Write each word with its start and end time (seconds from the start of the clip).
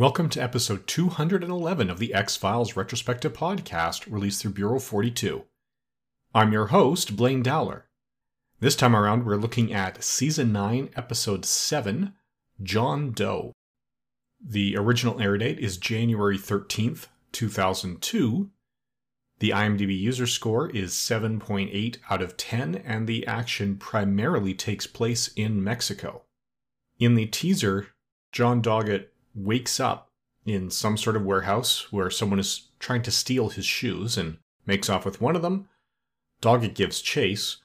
Welcome 0.00 0.30
to 0.30 0.42
episode 0.42 0.86
211 0.86 1.90
of 1.90 1.98
the 1.98 2.14
X 2.14 2.34
Files 2.34 2.74
Retrospective 2.74 3.34
Podcast 3.34 4.10
released 4.10 4.40
through 4.40 4.52
Bureau 4.52 4.78
42. 4.78 5.44
I'm 6.34 6.54
your 6.54 6.68
host, 6.68 7.16
Blaine 7.16 7.42
Dowler. 7.42 7.84
This 8.60 8.74
time 8.74 8.96
around, 8.96 9.26
we're 9.26 9.36
looking 9.36 9.74
at 9.74 10.02
Season 10.02 10.52
9, 10.52 10.88
Episode 10.96 11.44
7 11.44 12.14
John 12.62 13.12
Doe. 13.12 13.52
The 14.42 14.74
original 14.74 15.20
air 15.20 15.36
date 15.36 15.58
is 15.58 15.76
January 15.76 16.38
13th, 16.38 17.08
2002. 17.32 18.48
The 19.40 19.50
IMDb 19.50 20.00
user 20.00 20.26
score 20.26 20.70
is 20.70 20.92
7.8 20.94 21.98
out 22.08 22.22
of 22.22 22.38
10, 22.38 22.76
and 22.86 23.06
the 23.06 23.26
action 23.26 23.76
primarily 23.76 24.54
takes 24.54 24.86
place 24.86 25.28
in 25.36 25.62
Mexico. 25.62 26.22
In 26.98 27.16
the 27.16 27.26
teaser, 27.26 27.88
John 28.32 28.62
Doggett 28.62 29.08
wakes 29.44 29.80
up 29.80 30.10
in 30.44 30.70
some 30.70 30.96
sort 30.96 31.16
of 31.16 31.24
warehouse 31.24 31.92
where 31.92 32.10
someone 32.10 32.38
is 32.38 32.68
trying 32.78 33.02
to 33.02 33.10
steal 33.10 33.50
his 33.50 33.66
shoes 33.66 34.16
and 34.16 34.38
makes 34.66 34.88
off 34.88 35.04
with 35.04 35.20
one 35.20 35.36
of 35.36 35.42
them. 35.42 35.68
Doggett 36.40 36.74
gives 36.74 37.00
chase. 37.00 37.58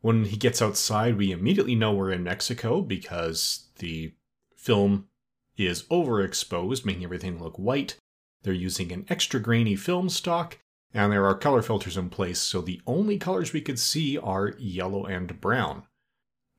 When 0.00 0.24
he 0.24 0.36
gets 0.36 0.62
outside, 0.62 1.16
we 1.16 1.30
immediately 1.30 1.74
know 1.74 1.92
we're 1.92 2.10
in 2.10 2.24
Mexico 2.24 2.80
because 2.80 3.68
the 3.78 4.14
film 4.56 5.08
is 5.56 5.84
overexposed, 5.84 6.84
making 6.84 7.04
everything 7.04 7.42
look 7.42 7.58
white. 7.58 7.96
They're 8.42 8.52
using 8.52 8.90
an 8.90 9.06
extra 9.08 9.38
grainy 9.38 9.76
film 9.76 10.08
stock, 10.08 10.58
and 10.92 11.12
there 11.12 11.26
are 11.26 11.34
color 11.34 11.62
filters 11.62 11.96
in 11.96 12.10
place, 12.10 12.40
so 12.40 12.60
the 12.60 12.80
only 12.86 13.18
colors 13.18 13.52
we 13.52 13.60
could 13.60 13.78
see 13.78 14.18
are 14.18 14.54
yellow 14.58 15.04
and 15.04 15.40
brown. 15.40 15.84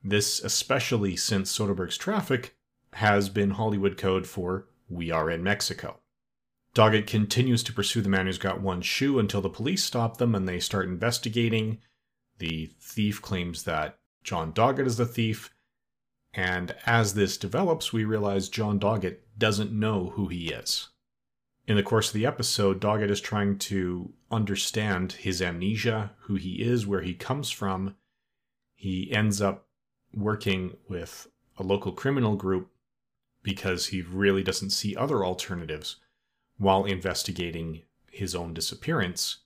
This, 0.04 0.42
especially 0.44 1.16
since 1.16 1.58
Soderbergh's 1.58 1.98
Traffic 1.98 2.56
has 2.96 3.30
been 3.30 3.52
Hollywood 3.52 3.98
code 3.98 4.28
for 4.28 4.68
we 4.90 5.12
are 5.12 5.30
in 5.30 5.44
Mexico. 5.44 6.00
Doggett 6.74 7.06
continues 7.06 7.64
to 7.64 7.74
pursue 7.74 8.02
the 8.02 8.10
man 8.10 8.26
who's 8.26 8.38
got 8.38 8.62
one 8.62 8.82
shoe 8.82 9.20
until 9.20 9.42
the 9.42 9.50
police 9.50 9.84
stop 9.84 10.18
them 10.18 10.34
and 10.34 10.48
they 10.48 10.60
start 10.60 10.88
investigating. 10.88 11.80
The 12.40 12.72
thief 12.80 13.22
claims 13.22 13.64
that 13.64 14.00
John 14.24 14.54
Doggett 14.54 14.88
is 14.88 14.98
the 14.98 15.06
thief, 15.06 15.54
and 16.34 16.76
as 16.86 17.14
this 17.14 17.38
develops, 17.38 17.94
we 17.94 18.06
realize 18.06 18.50
John 18.50 18.80
Doggett 18.80 19.20
doesn't 19.38 19.72
know 19.72 20.14
who 20.16 20.28
he 20.28 20.48
is. 20.48 20.90
In 21.68 21.76
the 21.76 21.84
course 21.84 22.08
of 22.08 22.14
the 22.14 22.26
episode, 22.26 22.82
Doggett 22.82 23.12
is 23.12 23.22
trying 23.22 23.58
to 23.60 24.14
understand 24.32 25.14
his 25.14 25.42
amnesia, 25.42 26.12
who 26.22 26.36
he 26.36 26.62
is, 26.62 26.88
where 26.88 27.02
he 27.02 27.14
comes 27.14 27.52
from. 27.52 27.96
He 28.76 29.12
ends 29.12 29.42
up 29.42 29.68
working 30.14 30.76
with 30.90 31.28
a 31.58 31.64
local 31.64 31.92
criminal 31.92 32.36
group 32.36 32.73
because 33.44 33.88
he 33.88 34.02
really 34.02 34.42
doesn't 34.42 34.72
see 34.72 34.96
other 34.96 35.24
alternatives 35.24 35.98
while 36.58 36.86
investigating 36.86 37.84
his 38.10 38.34
own 38.34 38.54
disappearance. 38.54 39.40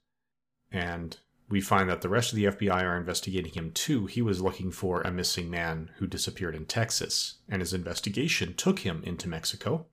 And 0.72 1.18
we 1.50 1.62
find 1.62 1.90
that 1.90 2.02
the 2.02 2.10
rest 2.10 2.32
of 2.32 2.36
the 2.36 2.46
FBI 2.46 2.84
are 2.84 2.98
investigating 2.98 3.54
him 3.54 3.72
too. 3.72 4.06
He 4.06 4.22
was 4.22 4.42
looking 4.42 4.72
for 4.72 5.02
a 5.02 5.12
missing 5.12 5.50
man 5.50 5.92
who 5.98 6.08
disappeared 6.08 6.56
in 6.56 6.66
Texas, 6.66 7.38
and 7.48 7.62
his 7.62 7.74
investigation 7.74 8.54
took 8.54 8.80
him 8.80 9.02
into 9.04 9.30
Mexico. 9.30 9.88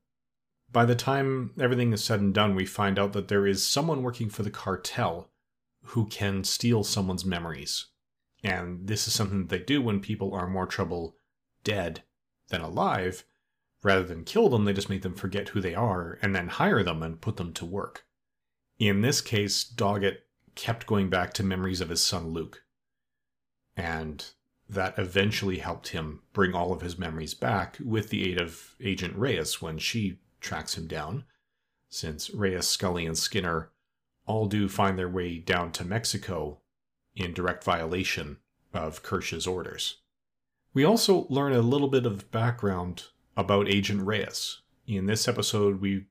By 0.72 0.84
the 0.84 0.96
time 0.96 1.52
everything 1.58 1.92
is 1.92 2.02
said 2.02 2.20
and 2.20 2.34
done, 2.34 2.56
we 2.56 2.66
find 2.66 2.98
out 2.98 3.12
that 3.12 3.28
there 3.28 3.46
is 3.46 3.64
someone 3.64 4.02
working 4.02 4.28
for 4.28 4.42
the 4.42 4.50
cartel 4.50 5.30
who 5.88 6.06
can 6.06 6.42
steal 6.42 6.82
someone's 6.82 7.24
memories. 7.24 7.86
And 8.42 8.88
this 8.88 9.06
is 9.06 9.14
something 9.14 9.46
that 9.46 9.48
they 9.48 9.64
do 9.64 9.80
when 9.80 10.00
people 10.00 10.34
are 10.34 10.48
more 10.48 10.66
trouble 10.66 11.16
dead 11.62 12.02
than 12.48 12.60
alive, 12.60 13.24
Rather 13.84 14.02
than 14.02 14.24
kill 14.24 14.48
them, 14.48 14.64
they 14.64 14.72
just 14.72 14.88
make 14.88 15.02
them 15.02 15.14
forget 15.14 15.50
who 15.50 15.60
they 15.60 15.74
are 15.74 16.18
and 16.22 16.34
then 16.34 16.48
hire 16.48 16.82
them 16.82 17.02
and 17.02 17.20
put 17.20 17.36
them 17.36 17.52
to 17.52 17.66
work. 17.66 18.06
In 18.78 19.02
this 19.02 19.20
case, 19.20 19.62
Doggett 19.62 20.22
kept 20.54 20.86
going 20.86 21.10
back 21.10 21.34
to 21.34 21.44
memories 21.44 21.82
of 21.82 21.90
his 21.90 22.00
son 22.00 22.28
Luke. 22.28 22.64
And 23.76 24.24
that 24.70 24.98
eventually 24.98 25.58
helped 25.58 25.88
him 25.88 26.22
bring 26.32 26.54
all 26.54 26.72
of 26.72 26.80
his 26.80 26.98
memories 26.98 27.34
back 27.34 27.76
with 27.84 28.08
the 28.08 28.30
aid 28.30 28.40
of 28.40 28.74
Agent 28.80 29.16
Reyes 29.16 29.60
when 29.60 29.76
she 29.76 30.18
tracks 30.40 30.78
him 30.78 30.86
down, 30.86 31.24
since 31.90 32.30
Reyes, 32.30 32.66
Scully, 32.66 33.04
and 33.04 33.18
Skinner 33.18 33.70
all 34.26 34.46
do 34.46 34.66
find 34.66 34.98
their 34.98 35.10
way 35.10 35.36
down 35.36 35.70
to 35.72 35.84
Mexico 35.84 36.60
in 37.14 37.34
direct 37.34 37.62
violation 37.62 38.38
of 38.72 39.02
Kersh's 39.02 39.46
orders. 39.46 39.98
We 40.72 40.84
also 40.84 41.26
learn 41.28 41.52
a 41.52 41.60
little 41.60 41.88
bit 41.88 42.06
of 42.06 42.30
background 42.30 43.08
about 43.36 43.68
Agent 43.68 44.06
Reyes. 44.06 44.60
In 44.86 45.06
this 45.06 45.26
episode, 45.26 45.80
we 45.80 46.06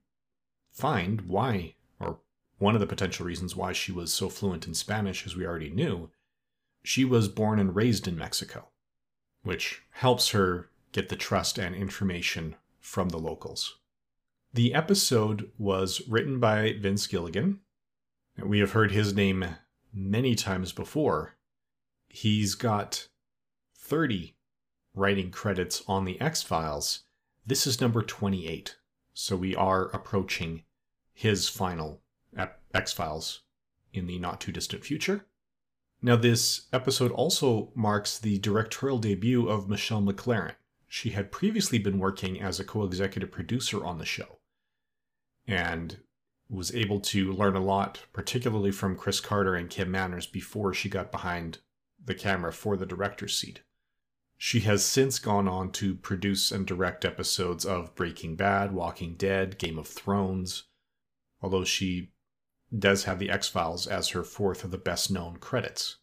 find 0.72 1.22
why, 1.22 1.76
or 2.00 2.20
one 2.58 2.76
of 2.76 2.82
the 2.82 2.88
potential 2.88 3.26
reasons 3.26 3.56
why 3.56 3.72
she 3.74 3.92
was 3.92 4.12
so 4.12 4.30
fluent 4.30 4.68
in 4.68 4.74
Spanish, 4.74 5.26
as 5.26 5.36
we 5.36 5.46
already 5.46 5.70
knew. 5.70 6.10
She 6.84 7.06
was 7.06 7.28
born 7.28 7.60
and 7.60 7.76
raised 7.76 8.08
in 8.08 8.18
Mexico, 8.18 8.70
which 9.44 9.84
helps 9.92 10.30
her 10.30 10.70
get 10.92 11.10
the 11.10 11.16
trust 11.16 11.58
and 11.58 11.76
information 11.76 12.56
from 12.80 13.10
the 13.10 13.20
locals. 13.20 13.80
The 14.54 14.74
episode 14.74 15.50
was 15.58 16.02
written 16.08 16.40
by 16.40 16.76
Vince 16.80 17.08
Gilligan. 17.08 17.62
We 18.38 18.60
have 18.60 18.74
heard 18.74 18.92
his 18.92 19.14
name 19.14 19.46
many 19.94 20.36
times 20.36 20.72
before. 20.72 21.36
He's 22.08 22.54
got 22.56 23.08
30 23.78 24.36
writing 24.94 25.32
credits 25.32 25.82
on 25.88 26.06
The 26.06 26.22
X 26.22 26.44
Files, 26.44 27.04
this 27.46 27.68
is 27.68 27.82
number 27.82 28.02
28, 28.02 28.78
so 29.14 29.36
we 29.36 29.56
are 29.56 29.88
approaching 29.90 30.64
his 31.14 31.50
final 31.50 32.02
X 32.74 32.92
Files 32.92 33.42
in 33.92 34.08
the 34.08 34.18
not 34.18 34.42
too 34.42 34.52
distant 34.52 34.84
future. 34.84 35.26
Now, 36.02 36.16
this 36.16 36.68
episode 36.74 37.12
also 37.12 37.72
marks 37.76 38.18
the 38.18 38.40
directorial 38.40 38.98
debut 38.98 39.48
of 39.48 39.70
Michelle 39.70 40.02
MacLaren. 40.02 40.56
She 40.88 41.12
had 41.12 41.32
previously 41.32 41.80
been 41.80 41.98
working 41.98 42.42
as 42.42 42.60
a 42.60 42.66
co 42.66 42.84
executive 42.84 43.32
producer 43.32 43.86
on 43.86 43.98
the 43.98 44.06
show 44.06 44.40
and 45.48 45.98
was 46.50 46.74
able 46.76 47.00
to 47.00 47.32
learn 47.32 47.56
a 47.56 47.64
lot, 47.64 48.02
particularly 48.12 48.72
from 48.72 48.98
Chris 48.98 49.20
Carter 49.20 49.56
and 49.56 49.70
Kim 49.70 49.92
Manners, 49.92 50.28
before 50.28 50.74
she 50.74 50.90
got 50.90 51.12
behind 51.12 51.60
the 52.04 52.14
camera 52.14 52.52
for 52.52 52.76
the 52.76 52.86
director's 52.86 53.38
seat. 53.38 53.62
She 54.46 54.60
has 54.60 54.84
since 54.84 55.20
gone 55.20 55.48
on 55.48 55.72
to 55.72 55.96
produce 55.96 56.52
and 56.52 56.68
direct 56.68 57.06
episodes 57.06 57.66
of 57.66 57.96
Breaking 57.96 58.36
Bad, 58.36 58.74
Walking 58.74 59.16
Dead, 59.16 59.58
Game 59.58 59.80
of 59.80 59.88
Thrones, 59.88 60.64
although 61.42 61.64
she 61.64 62.12
does 62.78 63.06
have 63.06 63.20
The 63.20 63.30
X 63.30 63.48
Files 63.48 63.88
as 63.88 64.10
her 64.10 64.22
fourth 64.22 64.66
of 64.66 64.72
the 64.72 64.78
best 64.78 65.10
known 65.10 65.38
credits. 65.38 65.96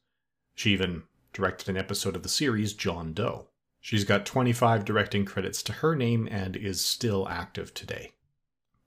She 0.54 0.72
even 0.72 1.02
directed 1.34 1.68
an 1.68 1.76
episode 1.76 2.16
of 2.16 2.22
the 2.22 2.30
series 2.30 2.72
John 2.72 3.12
Doe. 3.12 3.48
She's 3.78 4.04
got 4.04 4.24
25 4.24 4.86
directing 4.86 5.26
credits 5.26 5.62
to 5.64 5.74
her 5.74 5.94
name 5.94 6.26
and 6.30 6.56
is 6.56 6.82
still 6.82 7.28
active 7.28 7.74
today. 7.74 8.12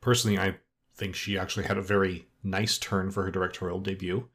Personally, 0.02 0.40
I 0.40 0.56
think 0.96 1.14
she 1.14 1.38
actually 1.38 1.68
had 1.68 1.78
a 1.78 1.84
very 1.84 2.26
nice 2.44 2.80
turn 2.80 3.12
for 3.12 3.22
her 3.22 3.32
directorial 3.32 3.80
debut. 3.80 4.30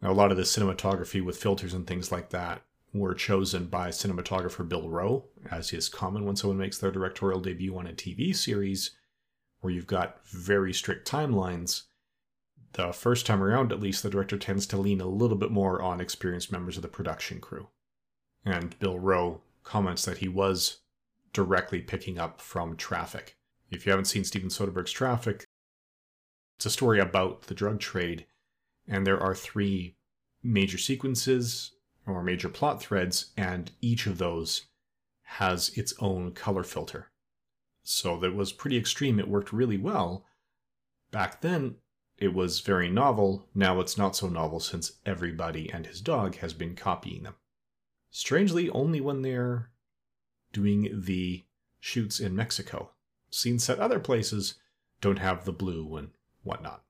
Now, 0.00 0.12
a 0.12 0.14
lot 0.14 0.30
of 0.30 0.36
the 0.36 0.44
cinematography 0.44 1.24
with 1.24 1.42
filters 1.42 1.74
and 1.74 1.88
things 1.88 2.12
like 2.12 2.30
that 2.30 2.62
were 2.92 3.14
chosen 3.14 3.66
by 3.66 3.88
cinematographer 3.88 4.66
Bill 4.68 4.88
Roe, 4.88 5.24
as 5.50 5.72
is 5.72 5.88
common 5.88 6.24
when 6.24 6.36
someone 6.36 6.58
makes 6.58 6.78
their 6.78 6.90
directorial 6.90 7.40
debut 7.40 7.76
on 7.76 7.86
a 7.86 7.92
TV 7.92 8.34
series, 8.34 8.92
where 9.60 9.72
you've 9.72 9.86
got 9.86 10.26
very 10.26 10.72
strict 10.72 11.10
timelines. 11.10 11.82
The 12.72 12.92
first 12.92 13.26
time 13.26 13.42
around, 13.42 13.72
at 13.72 13.80
least, 13.80 14.02
the 14.02 14.10
director 14.10 14.38
tends 14.38 14.66
to 14.68 14.76
lean 14.76 15.00
a 15.00 15.06
little 15.06 15.36
bit 15.36 15.50
more 15.50 15.82
on 15.82 16.00
experienced 16.00 16.52
members 16.52 16.76
of 16.76 16.82
the 16.82 16.88
production 16.88 17.40
crew. 17.40 17.68
And 18.44 18.78
Bill 18.78 18.98
Roe 18.98 19.42
comments 19.64 20.04
that 20.04 20.18
he 20.18 20.28
was 20.28 20.78
directly 21.32 21.80
picking 21.80 22.18
up 22.18 22.40
from 22.40 22.76
Traffic. 22.76 23.36
If 23.70 23.84
you 23.84 23.90
haven't 23.90 24.06
seen 24.06 24.24
Steven 24.24 24.48
Soderbergh's 24.48 24.92
Traffic, 24.92 25.44
it's 26.56 26.66
a 26.66 26.70
story 26.70 27.00
about 27.00 27.42
the 27.42 27.54
drug 27.54 27.80
trade, 27.80 28.26
and 28.86 29.06
there 29.06 29.22
are 29.22 29.34
three 29.34 29.96
major 30.42 30.78
sequences 30.78 31.72
or 32.08 32.22
major 32.22 32.48
plot 32.48 32.80
threads, 32.80 33.32
and 33.36 33.70
each 33.80 34.06
of 34.06 34.18
those 34.18 34.66
has 35.22 35.70
its 35.70 35.92
own 35.98 36.32
color 36.32 36.62
filter. 36.62 37.10
So 37.82 38.18
that 38.18 38.34
was 38.34 38.52
pretty 38.52 38.76
extreme. 38.76 39.18
It 39.18 39.28
worked 39.28 39.52
really 39.52 39.78
well. 39.78 40.26
Back 41.10 41.40
then, 41.40 41.76
it 42.16 42.34
was 42.34 42.60
very 42.60 42.90
novel. 42.90 43.48
Now 43.54 43.80
it's 43.80 43.96
not 43.96 44.16
so 44.16 44.28
novel 44.28 44.60
since 44.60 44.92
everybody 45.06 45.70
and 45.70 45.86
his 45.86 46.00
dog 46.00 46.36
has 46.36 46.52
been 46.52 46.74
copying 46.74 47.22
them. 47.22 47.36
Strangely, 48.10 48.68
only 48.70 49.00
when 49.00 49.22
they're 49.22 49.70
doing 50.52 51.02
the 51.04 51.44
shoots 51.78 52.20
in 52.20 52.34
Mexico. 52.34 52.92
Scenes 53.30 53.64
set 53.64 53.78
other 53.78 54.00
places 54.00 54.54
don't 55.00 55.18
have 55.18 55.44
the 55.44 55.52
blue 55.52 55.96
and 55.96 56.10
whatnot. 56.42 56.82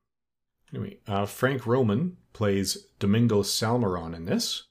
Anyway, 0.72 0.98
uh, 1.06 1.26
Frank 1.26 1.66
Roman 1.66 2.16
plays 2.32 2.86
Domingo 2.98 3.42
Salmeron 3.42 4.14
in 4.14 4.24
this. 4.24 4.67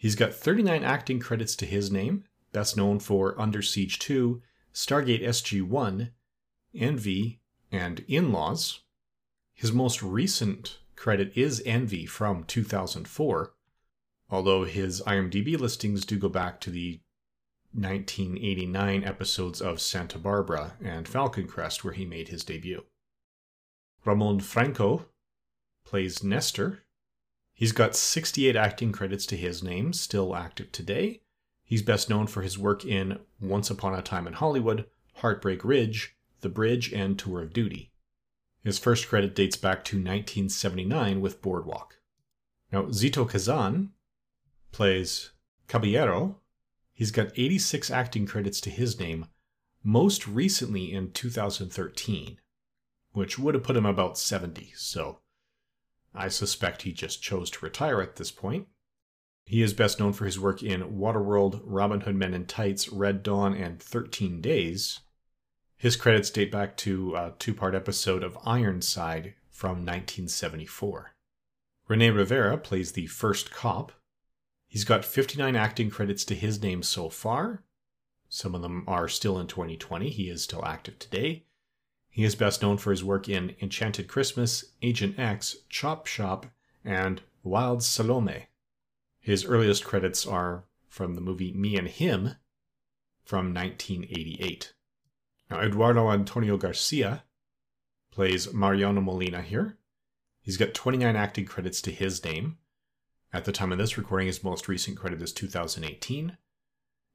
He's 0.00 0.14
got 0.14 0.32
39 0.32 0.82
acting 0.82 1.20
credits 1.20 1.54
to 1.56 1.66
his 1.66 1.90
name, 1.90 2.24
best 2.52 2.74
known 2.74 3.00
for 3.00 3.38
Under 3.38 3.60
Siege 3.60 3.98
2, 3.98 4.40
Stargate 4.72 5.22
SG 5.22 5.60
1, 5.60 6.10
and 6.80 6.98
V, 6.98 7.38
and 7.70 8.02
In 8.08 8.32
Laws. 8.32 8.80
His 9.52 9.74
most 9.74 10.02
recent 10.02 10.78
credit 10.96 11.36
is 11.36 11.62
Envy 11.66 12.06
from 12.06 12.44
2004, 12.44 13.52
although 14.30 14.64
his 14.64 15.02
IMDb 15.02 15.60
listings 15.60 16.06
do 16.06 16.18
go 16.18 16.30
back 16.30 16.62
to 16.62 16.70
the 16.70 17.00
1989 17.72 19.04
episodes 19.04 19.60
of 19.60 19.82
Santa 19.82 20.18
Barbara 20.18 20.78
and 20.82 21.06
Falcon 21.06 21.46
Crest, 21.46 21.84
where 21.84 21.92
he 21.92 22.06
made 22.06 22.28
his 22.28 22.42
debut. 22.42 22.84
Ramon 24.06 24.40
Franco 24.40 25.04
plays 25.84 26.24
Nestor. 26.24 26.84
He's 27.60 27.72
got 27.72 27.94
68 27.94 28.56
acting 28.56 28.90
credits 28.90 29.26
to 29.26 29.36
his 29.36 29.62
name, 29.62 29.92
still 29.92 30.34
active 30.34 30.72
today. 30.72 31.20
He's 31.62 31.82
best 31.82 32.08
known 32.08 32.26
for 32.26 32.40
his 32.40 32.56
work 32.58 32.86
in 32.86 33.18
Once 33.38 33.68
Upon 33.68 33.94
a 33.94 34.00
Time 34.00 34.26
in 34.26 34.32
Hollywood, 34.32 34.86
Heartbreak 35.16 35.62
Ridge, 35.62 36.16
The 36.40 36.48
Bridge, 36.48 36.90
and 36.90 37.18
Tour 37.18 37.42
of 37.42 37.52
Duty. 37.52 37.92
His 38.64 38.78
first 38.78 39.08
credit 39.08 39.34
dates 39.34 39.58
back 39.58 39.84
to 39.84 39.96
1979 39.96 41.20
with 41.20 41.42
Boardwalk. 41.42 41.98
Now, 42.72 42.84
Zitto 42.84 43.28
Kazann 43.28 43.90
plays 44.72 45.32
Caballero. 45.68 46.38
He's 46.94 47.10
got 47.10 47.38
86 47.38 47.90
acting 47.90 48.24
credits 48.24 48.62
to 48.62 48.70
his 48.70 48.98
name, 48.98 49.26
most 49.84 50.26
recently 50.26 50.94
in 50.94 51.12
2013, 51.12 52.38
which 53.12 53.38
would 53.38 53.54
have 53.54 53.64
put 53.64 53.76
him 53.76 53.84
about 53.84 54.16
70, 54.16 54.72
so 54.76 55.20
I 56.14 56.28
suspect 56.28 56.82
he 56.82 56.92
just 56.92 57.22
chose 57.22 57.50
to 57.50 57.64
retire 57.64 58.00
at 58.00 58.16
this 58.16 58.30
point. 58.30 58.66
He 59.44 59.62
is 59.62 59.72
best 59.72 59.98
known 59.98 60.12
for 60.12 60.26
his 60.26 60.38
work 60.38 60.62
in 60.62 60.98
Waterworld, 60.98 61.60
Robin 61.64 62.02
Hood 62.02 62.16
Men 62.16 62.34
in 62.34 62.46
Tights, 62.46 62.88
Red 62.88 63.22
Dawn, 63.22 63.54
and 63.54 63.80
13 63.80 64.40
Days. 64.40 65.00
His 65.76 65.96
credits 65.96 66.30
date 66.30 66.52
back 66.52 66.76
to 66.78 67.14
a 67.16 67.32
two 67.38 67.54
part 67.54 67.74
episode 67.74 68.22
of 68.22 68.38
Ironside 68.44 69.34
from 69.50 69.78
1974. 69.78 71.14
Rene 71.88 72.10
Rivera 72.10 72.58
plays 72.58 72.92
the 72.92 73.06
first 73.06 73.50
cop. 73.50 73.92
He's 74.66 74.84
got 74.84 75.04
59 75.04 75.56
acting 75.56 75.90
credits 75.90 76.24
to 76.26 76.34
his 76.34 76.62
name 76.62 76.82
so 76.82 77.08
far. 77.08 77.64
Some 78.28 78.54
of 78.54 78.62
them 78.62 78.84
are 78.86 79.08
still 79.08 79.38
in 79.38 79.48
2020. 79.48 80.10
He 80.10 80.30
is 80.30 80.44
still 80.44 80.64
active 80.64 80.98
today. 81.00 81.46
He 82.10 82.24
is 82.24 82.34
best 82.34 82.60
known 82.60 82.76
for 82.76 82.90
his 82.90 83.04
work 83.04 83.28
in 83.28 83.54
Enchanted 83.60 84.08
Christmas, 84.08 84.64
Agent 84.82 85.18
X, 85.18 85.56
Chop 85.68 86.06
Shop, 86.06 86.46
and 86.84 87.22
Wild 87.44 87.82
Salome. 87.82 88.46
His 89.20 89.44
earliest 89.44 89.84
credits 89.84 90.26
are 90.26 90.64
from 90.88 91.14
the 91.14 91.20
movie 91.20 91.52
Me 91.52 91.76
and 91.76 91.88
Him 91.88 92.34
from 93.22 93.54
1988. 93.54 94.72
Now, 95.50 95.60
Eduardo 95.60 96.10
Antonio 96.10 96.56
Garcia 96.56 97.24
plays 98.10 98.52
Mariano 98.52 99.00
Molina 99.00 99.40
here. 99.40 99.78
He's 100.42 100.56
got 100.56 100.74
29 100.74 101.14
acting 101.14 101.44
credits 101.44 101.80
to 101.82 101.92
his 101.92 102.24
name. 102.24 102.58
At 103.32 103.44
the 103.44 103.52
time 103.52 103.70
of 103.70 103.78
this 103.78 103.96
recording, 103.96 104.26
his 104.26 104.42
most 104.42 104.66
recent 104.66 104.96
credit 104.96 105.22
is 105.22 105.32
2018. 105.32 106.36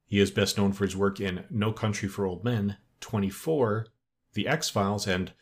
He 0.06 0.20
is 0.20 0.32
best 0.32 0.58
known 0.58 0.72
for 0.72 0.86
his 0.86 0.96
work 0.96 1.20
in 1.20 1.44
No 1.50 1.74
Country 1.74 2.08
for 2.08 2.26
Old 2.26 2.46
Men, 2.46 2.78
24, 3.02 3.88
The 4.36 4.48
X 4.48 4.70
Files, 4.70 5.08
and 5.08 5.34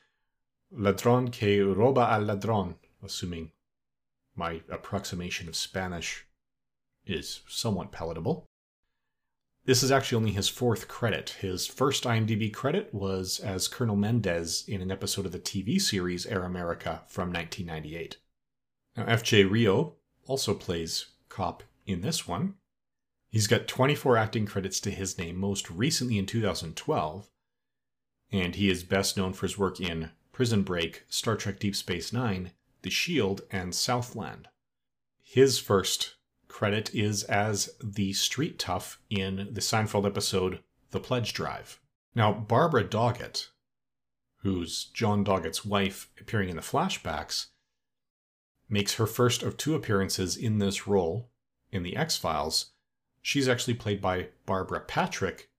Ladrón 0.74 1.32
que 1.32 1.66
roba 1.74 2.08
al 2.10 2.24
ladrón, 2.24 2.76
assuming 3.04 3.52
my 4.36 4.62
approximation 4.70 5.48
of 5.48 5.56
Spanish 5.56 6.26
is 7.06 7.42
somewhat 7.48 7.92
palatable. 7.92 8.46
This 9.66 9.84
is 9.84 9.92
actually 9.92 10.18
only 10.18 10.32
his 10.32 10.50
fourth 10.50 10.88
credit. 10.88 11.38
His 11.42 11.68
first 11.68 12.04
IMDb 12.04 12.54
credit 12.54 12.94
was 12.94 13.40
as 13.40 13.68
Colonel 13.68 13.96
Mendez 13.96 14.64
in 14.68 14.82
an 14.82 14.92
episode 14.92 15.26
of 15.26 15.32
the 15.32 15.40
TV 15.40 15.80
series 15.80 16.26
Air 16.26 16.44
America 16.44 17.04
from 17.08 17.32
1998. 17.32 18.18
Now, 18.98 19.06
FJ 19.06 19.50
Rio 19.50 19.96
also 20.28 20.54
plays 20.54 21.08
cop 21.30 21.64
in 21.86 22.02
this 22.02 22.28
one. 22.28 22.56
He's 23.30 23.48
got 23.48 23.68
24 23.68 24.18
acting 24.18 24.46
credits 24.46 24.80
to 24.82 24.92
his 24.92 25.18
name, 25.18 25.38
most 25.38 25.70
recently 25.70 26.18
in 26.18 26.26
2012, 26.26 27.30
and 28.34 28.56
he 28.56 28.70
is 28.70 28.84
best 28.84 29.16
known 29.16 29.32
for 29.32 29.46
his 29.46 29.58
work 29.60 29.80
in 29.80 30.10
Prison 30.32 30.64
Break, 30.64 31.04
Star 31.08 31.36
Trek 31.36 31.60
Deep 31.60 31.76
Space 31.76 32.12
Nine, 32.12 32.52
The 32.82 32.90
Shield, 32.90 33.42
and 33.52 33.74
Southland. 33.76 34.48
His 35.22 35.60
first 35.60 36.16
credit 36.48 36.94
is 36.94 37.24
as 37.24 37.70
the 37.82 38.12
street 38.14 38.58
tough 38.58 39.00
in 39.10 39.50
the 39.52 39.62
Seinfeld 39.62 40.08
episode 40.08 40.60
The 40.90 41.00
Pledge 41.00 41.34
Drive. 41.34 41.80
Now, 42.16 42.34
Barbara 42.34 42.84
Doggett, 42.84 43.50
who's 44.38 44.86
John 44.86 45.24
Doggett's 45.24 45.64
wife 45.64 46.10
appearing 46.20 46.50
in 46.50 46.56
the 46.56 46.62
flashbacks, 46.64 47.48
makes 48.68 48.96
her 48.96 49.06
first 49.06 49.44
of 49.44 49.58
two 49.58 49.76
appearances 49.76 50.36
in 50.36 50.58
this 50.58 50.88
role 50.88 51.30
in 51.72 51.84
The 51.84 51.96
X 51.96 52.18
Files. 52.18 52.72
She's 53.22 53.48
actually 53.48 53.76
played 53.76 54.02
by 54.02 54.30
Barbara 54.48 54.82
Patrick, 54.82 55.50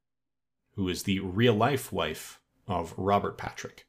who 0.73 0.89
is 0.89 1.05
the 1.05 1.21
real 1.21 1.55
life 1.55 1.93
wife 1.93 2.41
of 2.67 2.95
Robert 2.97 3.37
Patrick. 3.39 3.87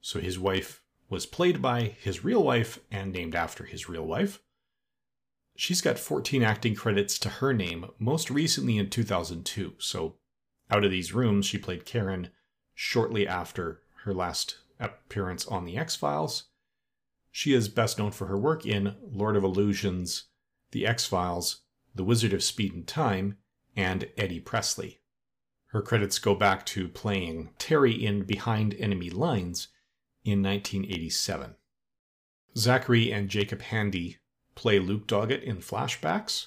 So 0.00 0.20
his 0.20 0.38
wife 0.38 0.82
was 1.08 1.26
played 1.26 1.62
by 1.62 1.94
his 2.00 2.24
real 2.24 2.42
wife 2.42 2.80
and 2.90 3.12
named 3.12 3.34
after 3.34 3.64
his 3.64 3.88
real 3.88 4.06
wife. 4.06 4.40
She's 5.56 5.80
got 5.80 5.98
14 5.98 6.42
acting 6.42 6.74
credits 6.74 7.18
to 7.20 7.28
her 7.28 7.52
name, 7.52 7.86
most 7.98 8.30
recently 8.30 8.76
in 8.76 8.90
2002. 8.90 9.74
So, 9.78 10.16
out 10.70 10.84
of 10.84 10.90
these 10.90 11.14
rooms, 11.14 11.46
she 11.46 11.58
played 11.58 11.86
Karen 11.86 12.28
shortly 12.74 13.26
after 13.26 13.80
her 14.04 14.12
last 14.12 14.58
appearance 14.78 15.46
on 15.46 15.64
The 15.64 15.78
X 15.78 15.96
Files. 15.96 16.44
She 17.30 17.54
is 17.54 17.68
best 17.68 17.98
known 17.98 18.10
for 18.10 18.26
her 18.26 18.36
work 18.36 18.66
in 18.66 18.96
Lord 19.02 19.36
of 19.36 19.44
Illusions, 19.44 20.24
The 20.72 20.86
X 20.86 21.06
Files, 21.06 21.62
The 21.94 22.04
Wizard 22.04 22.32
of 22.32 22.42
Speed 22.42 22.74
and 22.74 22.86
Time, 22.86 23.38
and 23.74 24.08
Eddie 24.16 24.40
Presley. 24.40 25.00
Her 25.76 25.82
credits 25.82 26.18
go 26.18 26.34
back 26.34 26.64
to 26.66 26.88
playing 26.88 27.50
Terry 27.58 27.92
in 27.92 28.22
Behind 28.22 28.72
Enemy 28.78 29.10
Lines 29.10 29.68
in 30.24 30.42
1987. 30.42 31.54
Zachary 32.56 33.12
and 33.12 33.28
Jacob 33.28 33.60
Handy 33.60 34.16
play 34.54 34.78
Luke 34.78 35.06
Doggett 35.06 35.42
in 35.42 35.58
flashbacks. 35.58 36.46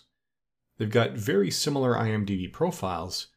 They've 0.80 0.90
got 0.90 1.12
very 1.12 1.52
similar 1.52 1.94
IMDb 1.94 2.52
profiles. 2.52 3.28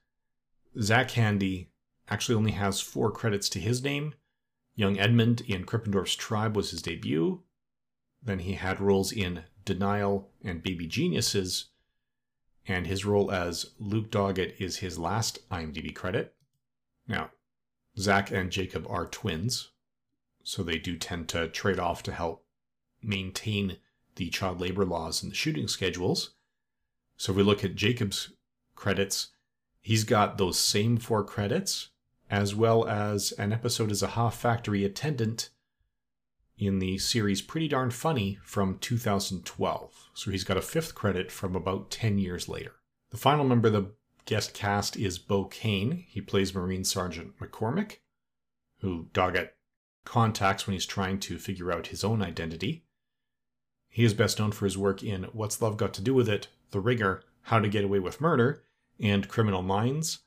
Zach 0.80 1.10
Handy 1.10 1.68
actually 2.08 2.36
only 2.36 2.52
has 2.52 2.80
four 2.80 3.10
credits 3.10 3.50
to 3.50 3.60
his 3.60 3.82
name. 3.82 4.14
Young 4.74 4.98
Edmund 4.98 5.42
in 5.42 5.66
Krippendorf's 5.66 6.16
Tribe 6.16 6.56
was 6.56 6.70
his 6.70 6.80
debut. 6.80 7.42
Then 8.22 8.38
he 8.38 8.54
had 8.54 8.80
roles 8.80 9.12
in 9.12 9.44
Denial 9.66 10.30
and 10.42 10.62
Baby 10.62 10.86
Geniuses, 10.86 11.66
and 12.66 12.86
his 12.86 13.04
role 13.04 13.30
as 13.30 13.72
Luke 13.78 14.10
Doggett 14.10 14.60
is 14.60 14.78
his 14.78 14.98
last 14.98 15.48
IMDb 15.50 15.94
credit. 15.94 16.34
Now, 17.08 17.30
Zach 17.98 18.30
and 18.30 18.50
Jacob 18.50 18.86
are 18.88 19.06
twins, 19.06 19.70
so 20.42 20.62
they 20.62 20.78
do 20.78 20.96
tend 20.96 21.28
to 21.30 21.48
trade 21.48 21.78
off 21.78 22.02
to 22.04 22.12
help 22.12 22.44
maintain 23.02 23.78
the 24.16 24.30
child 24.30 24.60
labor 24.60 24.84
laws 24.84 25.22
and 25.22 25.32
the 25.32 25.36
shooting 25.36 25.68
schedules. 25.68 26.34
So 27.16 27.32
if 27.32 27.36
we 27.36 27.42
look 27.42 27.64
at 27.64 27.74
Jacob's 27.74 28.32
credits, 28.74 29.28
he's 29.80 30.04
got 30.04 30.38
those 30.38 30.58
same 30.58 30.96
four 30.96 31.24
credits, 31.24 31.88
as 32.30 32.54
well 32.54 32.86
as 32.88 33.32
an 33.32 33.52
episode 33.52 33.90
as 33.90 34.02
a 34.02 34.08
half 34.08 34.36
factory 34.36 34.84
attendant 34.84 35.50
in 36.58 36.78
the 36.78 36.98
series 36.98 37.42
Pretty 37.42 37.68
Darn 37.68 37.90
Funny 37.90 38.38
from 38.44 38.78
2012. 38.78 40.10
So 40.14 40.30
he's 40.30 40.44
got 40.44 40.56
a 40.56 40.62
fifth 40.62 40.94
credit 40.94 41.30
from 41.30 41.56
about 41.56 41.90
10 41.90 42.18
years 42.18 42.48
later. 42.48 42.72
The 43.10 43.16
final 43.16 43.44
member 43.44 43.68
of 43.68 43.74
the 43.74 43.92
guest 44.24 44.54
cast 44.54 44.96
is 44.96 45.18
Bo 45.18 45.44
Kane. 45.44 46.04
He 46.08 46.20
plays 46.20 46.54
Marine 46.54 46.84
Sergeant 46.84 47.38
McCormick, 47.38 47.98
who 48.80 49.08
Doggett 49.12 49.50
contacts 50.04 50.66
when 50.66 50.74
he's 50.74 50.86
trying 50.86 51.18
to 51.20 51.38
figure 51.38 51.72
out 51.72 51.88
his 51.88 52.04
own 52.04 52.22
identity. 52.22 52.84
He 53.88 54.04
is 54.04 54.14
best 54.14 54.38
known 54.38 54.52
for 54.52 54.64
his 54.64 54.78
work 54.78 55.02
in 55.02 55.24
What's 55.32 55.60
Love 55.60 55.76
Got 55.76 55.94
to 55.94 56.02
Do 56.02 56.14
with 56.14 56.28
It, 56.28 56.48
The 56.70 56.80
Ringer, 56.80 57.22
How 57.42 57.58
to 57.58 57.68
Get 57.68 57.84
Away 57.84 57.98
with 57.98 58.20
Murder, 58.20 58.62
and 58.98 59.28
Criminal 59.28 59.62
Minds. 59.62 60.20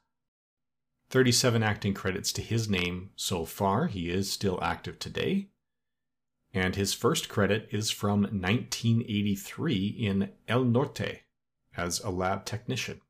37 1.09 1.63
acting 1.63 1.93
credits 1.93 2.31
to 2.33 2.41
his 2.41 2.69
name 2.69 3.11
so 3.15 3.45
far. 3.45 3.87
He 3.87 4.09
is 4.09 4.31
still 4.31 4.59
active 4.61 4.99
today. 4.99 5.49
And 6.55 6.77
his 6.77 6.93
first 6.93 7.27
credit 7.27 7.67
is 7.71 7.91
from 7.91 8.21
1983 8.21 9.87
in 9.87 10.31
El 10.47 10.63
Norte 10.63 11.23
as 11.75 11.99
a 11.99 12.09
lab 12.09 12.45
technician. 12.45 13.01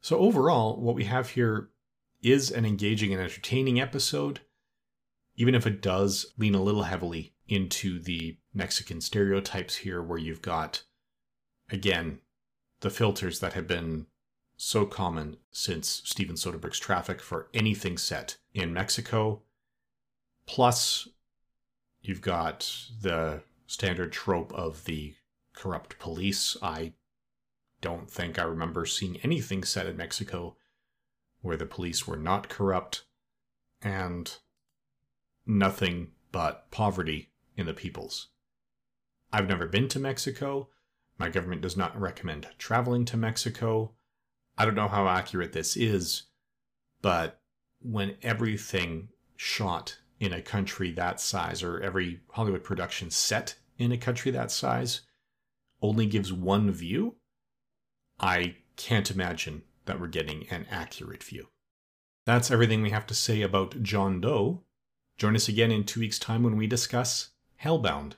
So, 0.00 0.18
overall, 0.18 0.80
what 0.80 0.94
we 0.94 1.04
have 1.04 1.30
here 1.30 1.68
is 2.22 2.50
an 2.50 2.64
engaging 2.64 3.12
and 3.12 3.20
entertaining 3.20 3.78
episode, 3.78 4.40
even 5.36 5.54
if 5.54 5.66
it 5.66 5.82
does 5.82 6.32
lean 6.38 6.54
a 6.54 6.62
little 6.62 6.84
heavily 6.84 7.34
into 7.46 8.00
the 8.00 8.38
Mexican 8.54 9.02
stereotypes 9.02 9.76
here, 9.76 10.02
where 10.02 10.18
you've 10.18 10.42
got, 10.42 10.84
again, 11.68 12.20
the 12.80 12.88
filters 12.88 13.40
that 13.40 13.52
have 13.52 13.66
been 13.66 14.06
so 14.56 14.86
common 14.86 15.36
since 15.50 16.00
Steven 16.06 16.36
Soderbergh's 16.36 16.78
Traffic 16.78 17.20
for 17.20 17.48
anything 17.52 17.98
set 17.98 18.38
in 18.54 18.72
Mexico, 18.72 19.42
Plus, 20.50 21.06
you've 22.02 22.22
got 22.22 22.88
the 23.00 23.42
standard 23.66 24.12
trope 24.12 24.52
of 24.52 24.84
the 24.84 25.14
corrupt 25.54 25.98
police. 25.98 26.56
I 26.62 26.94
don't 27.80 28.10
think 28.10 28.38
I 28.38 28.42
remember 28.42 28.86
seeing 28.86 29.18
anything 29.18 29.64
set 29.64 29.86
in 29.86 29.96
Mexico 29.96 30.56
where 31.40 31.56
the 31.56 31.66
police 31.66 32.06
were 32.06 32.16
not 32.16 32.48
corrupt, 32.48 33.04
and 33.80 34.36
nothing 35.46 36.12
but 36.32 36.70
poverty 36.70 37.30
in 37.56 37.66
the 37.66 37.72
peoples. 37.72 38.28
I've 39.32 39.48
never 39.48 39.66
been 39.66 39.88
to 39.88 39.98
Mexico. 39.98 40.68
My 41.18 41.28
government 41.28 41.62
does 41.62 41.76
not 41.76 41.98
recommend 41.98 42.48
traveling 42.58 43.04
to 43.06 43.16
Mexico. 43.16 43.92
I 44.58 44.64
don't 44.64 44.74
know 44.74 44.88
how 44.88 45.08
accurate 45.08 45.52
this 45.52 45.76
is, 45.76 46.24
but 47.00 47.40
when 47.80 48.16
everything 48.22 49.08
shot 49.36 49.98
in 50.20 50.32
a 50.34 50.42
country 50.42 50.92
that 50.92 51.20
size, 51.20 51.62
or 51.62 51.80
every 51.80 52.20
Hollywood 52.30 52.62
production 52.62 53.10
set 53.10 53.56
in 53.78 53.90
a 53.90 53.98
country 53.98 54.30
that 54.30 54.52
size, 54.52 55.00
only 55.82 56.06
gives 56.06 56.32
one 56.32 56.70
view, 56.70 57.16
I 58.20 58.56
can't 58.76 59.10
imagine 59.10 59.62
that 59.86 59.98
we're 59.98 60.08
getting 60.08 60.46
an 60.50 60.66
accurate 60.70 61.24
view. 61.24 61.48
That's 62.26 62.50
everything 62.50 62.82
we 62.82 62.90
have 62.90 63.06
to 63.06 63.14
say 63.14 63.40
about 63.40 63.82
John 63.82 64.20
Doe. 64.20 64.62
Join 65.16 65.34
us 65.34 65.48
again 65.48 65.70
in 65.70 65.84
two 65.84 66.00
weeks' 66.00 66.18
time 66.18 66.42
when 66.42 66.56
we 66.56 66.66
discuss 66.66 67.30
Hellbound. 67.62 68.12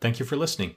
Thank 0.00 0.18
you 0.18 0.26
for 0.26 0.36
listening. 0.36 0.74